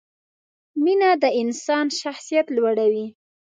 [0.83, 3.05] مینه د انسان شخصیت لوړوي.